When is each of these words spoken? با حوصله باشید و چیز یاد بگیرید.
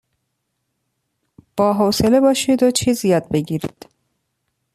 با 1.57 1.73
حوصله 1.73 2.19
باشید 2.19 2.63
و 2.63 2.71
چیز 2.71 3.05
یاد 3.05 3.29
بگیرید. 3.29 3.85